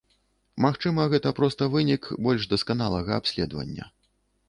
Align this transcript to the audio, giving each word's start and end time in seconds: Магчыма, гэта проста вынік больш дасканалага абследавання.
Магчыма, 0.65 1.05
гэта 1.11 1.35
проста 1.41 1.69
вынік 1.75 2.09
больш 2.29 2.51
дасканалага 2.57 3.11
абследавання. 3.23 3.93